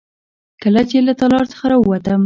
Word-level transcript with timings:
کله 0.63 0.81
چې 0.89 0.97
له 1.07 1.13
تالار 1.19 1.45
څخه 1.51 1.65
راووتم. 1.71 2.19